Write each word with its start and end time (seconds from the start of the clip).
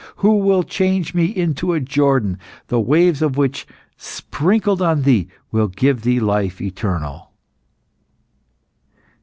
Who 0.15 0.39
will 0.39 0.63
change 0.63 1.13
me 1.13 1.25
into 1.25 1.73
a 1.73 1.79
Jordan, 1.79 2.39
the 2.69 2.79
waves 2.79 3.21
of 3.21 3.37
which 3.37 3.67
sprinkled 3.97 4.81
on 4.81 5.03
thee, 5.03 5.27
will 5.51 5.67
give 5.67 6.01
thee 6.01 6.19
life 6.19 6.59
eternal?" 6.59 7.29